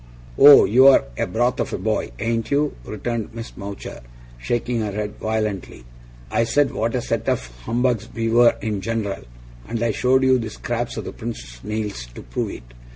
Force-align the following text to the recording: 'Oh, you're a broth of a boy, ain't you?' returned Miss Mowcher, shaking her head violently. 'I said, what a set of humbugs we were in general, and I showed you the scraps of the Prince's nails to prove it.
'Oh, 0.35 0.65
you're 0.65 1.03
a 1.15 1.27
broth 1.27 1.59
of 1.59 1.73
a 1.73 1.77
boy, 1.77 2.11
ain't 2.17 2.49
you?' 2.49 2.75
returned 2.85 3.35
Miss 3.35 3.55
Mowcher, 3.55 4.01
shaking 4.39 4.79
her 4.79 4.91
head 4.93 5.17
violently. 5.19 5.85
'I 6.31 6.43
said, 6.45 6.71
what 6.73 6.95
a 6.95 7.03
set 7.03 7.29
of 7.29 7.45
humbugs 7.65 8.09
we 8.11 8.27
were 8.27 8.55
in 8.63 8.81
general, 8.81 9.23
and 9.67 9.83
I 9.83 9.91
showed 9.91 10.23
you 10.23 10.39
the 10.39 10.49
scraps 10.49 10.97
of 10.97 11.05
the 11.05 11.13
Prince's 11.13 11.63
nails 11.63 12.07
to 12.15 12.23
prove 12.23 12.49
it. 12.49 12.63